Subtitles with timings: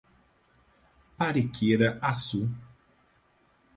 [1.15, 2.49] Pariquera-Açu